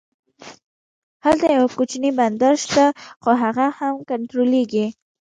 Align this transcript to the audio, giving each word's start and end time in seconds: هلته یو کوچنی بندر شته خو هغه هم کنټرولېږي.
هلته 1.25 1.45
یو 1.57 1.65
کوچنی 1.77 2.11
بندر 2.19 2.53
شته 2.63 2.83
خو 3.21 3.29
هغه 3.43 3.65
هم 3.79 3.95
کنټرولېږي. 4.09 4.85